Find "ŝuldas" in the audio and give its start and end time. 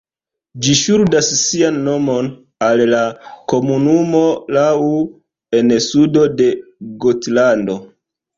0.77-1.27